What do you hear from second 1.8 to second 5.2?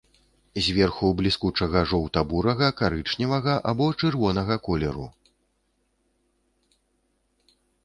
жоўта-бурага, карычневага або чырвонага колеру.